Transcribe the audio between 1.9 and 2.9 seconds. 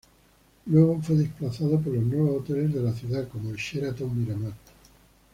los nuevos hoteles de